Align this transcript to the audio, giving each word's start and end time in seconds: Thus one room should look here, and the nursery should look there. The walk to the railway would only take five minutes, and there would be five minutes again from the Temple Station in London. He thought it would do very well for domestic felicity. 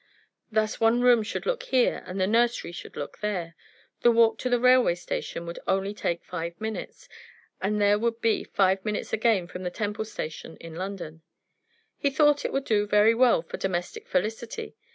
Thus 0.51 0.79
one 0.79 1.01
room 1.01 1.21
should 1.21 1.45
look 1.45 1.61
here, 1.61 2.01
and 2.07 2.19
the 2.19 2.25
nursery 2.25 2.71
should 2.71 2.95
look 2.95 3.19
there. 3.19 3.55
The 4.01 4.09
walk 4.09 4.39
to 4.39 4.49
the 4.49 4.59
railway 4.59 4.97
would 5.35 5.59
only 5.67 5.93
take 5.93 6.23
five 6.23 6.59
minutes, 6.59 7.07
and 7.61 7.79
there 7.79 7.99
would 7.99 8.19
be 8.19 8.43
five 8.43 8.83
minutes 8.83 9.13
again 9.13 9.45
from 9.45 9.61
the 9.61 9.69
Temple 9.69 10.05
Station 10.05 10.57
in 10.57 10.73
London. 10.73 11.21
He 11.99 12.09
thought 12.09 12.43
it 12.45 12.51
would 12.51 12.65
do 12.65 12.87
very 12.87 13.13
well 13.13 13.43
for 13.43 13.57
domestic 13.57 14.07
felicity. 14.07 14.75